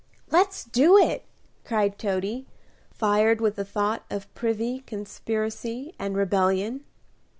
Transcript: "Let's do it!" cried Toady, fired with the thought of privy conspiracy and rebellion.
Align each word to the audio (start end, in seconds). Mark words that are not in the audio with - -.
"Let's 0.31 0.63
do 0.63 0.97
it!" 0.97 1.25
cried 1.63 1.99
Toady, 1.99 2.47
fired 2.91 3.39
with 3.39 3.55
the 3.55 3.63
thought 3.63 4.03
of 4.09 4.33
privy 4.33 4.79
conspiracy 4.79 5.93
and 5.99 6.17
rebellion. 6.17 6.83